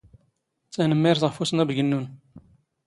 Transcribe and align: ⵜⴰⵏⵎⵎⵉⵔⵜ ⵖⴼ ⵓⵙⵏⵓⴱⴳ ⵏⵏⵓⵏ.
ⵜⴰⵏⵎⵎⵉⵔⵜ 0.73 1.21
ⵖⴼ 1.29 1.37
ⵓⵙⵏⵓⴱⴳ 1.43 1.69
ⵏⵏⵓⵏ. 1.79 2.03